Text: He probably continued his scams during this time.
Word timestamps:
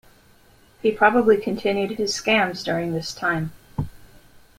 He 0.81 0.89
probably 0.91 1.37
continued 1.37 1.91
his 1.91 2.11
scams 2.15 2.63
during 2.65 2.91
this 2.91 3.13
time. 3.13 3.51